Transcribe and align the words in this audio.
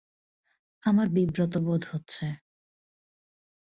আমার 0.83 1.07
বিব্রতবোধ 1.09 1.81
হচ্ছে। 1.91 2.25